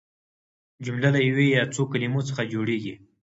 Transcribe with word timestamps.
جمله 0.85 1.07
له 1.15 1.19
یوې 1.29 1.47
یا 1.55 1.63
څو 1.73 1.81
کلیمو 1.91 2.21
څخه 2.29 2.49
جوړیږي. 2.53 2.93